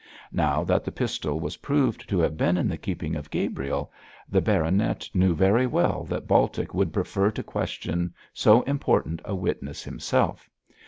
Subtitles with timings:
[0.33, 3.91] Now that the pistol was proved to have been in the keeping of Gabriel,
[4.27, 9.83] the baronet knew very well that Baltic would prefer to question so important a witness
[9.83, 10.49] himself.